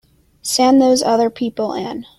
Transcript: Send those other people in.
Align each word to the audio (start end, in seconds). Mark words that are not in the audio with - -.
Send 0.41 0.81
those 0.81 1.03
other 1.03 1.29
people 1.29 1.73
in. 1.75 2.07